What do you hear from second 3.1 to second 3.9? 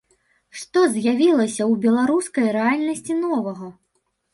новага?